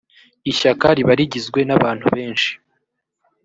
ishyaka 0.51 0.85
riba 0.97 1.13
rigizwe 1.19 1.59
nabantu 1.67 2.05
beshi. 2.15 2.51